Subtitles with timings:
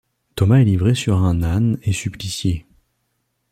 [0.35, 2.65] Thomas est livré sur un âne et supplicié.